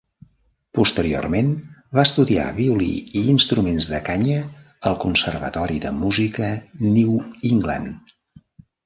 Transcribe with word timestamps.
Posteriorment 0.77 1.49
va 1.97 2.05
estudiar 2.07 2.45
violí 2.59 2.87
i 3.21 3.21
instruments 3.33 3.89
de 3.91 3.99
canya 4.07 4.39
al 4.93 4.97
Conservatori 5.05 5.77
de 5.85 5.93
Música 5.99 6.49
New 6.89 7.13
England. 7.51 8.17